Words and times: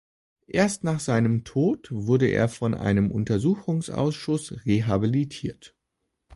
Erst 0.47 0.83
nach 0.83 0.99
seinem 0.99 1.43
Tod 1.43 1.89
wurde 1.91 2.25
er 2.25 2.49
von 2.49 2.73
einem 2.73 3.11
Untersuchungsausschuss 3.11 4.65
rehabilitiert. 4.65 5.75